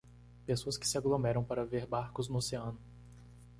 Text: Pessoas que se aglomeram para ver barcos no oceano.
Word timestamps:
Pessoas 0.47 0.79
que 0.79 0.87
se 0.89 0.97
aglomeram 0.97 1.43
para 1.43 1.63
ver 1.63 1.85
barcos 1.85 2.27
no 2.27 2.37
oceano. 2.37 2.79